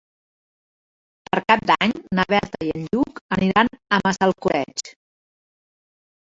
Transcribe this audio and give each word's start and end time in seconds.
Per 1.27 1.41
Cap 1.51 1.67
d'Any 1.71 1.93
na 2.19 2.25
Berta 2.35 2.61
i 2.69 2.71
en 2.79 2.87
Lluc 2.95 3.21
aniran 3.37 3.71
a 3.75 4.01
Massalcoreig. 4.09 4.83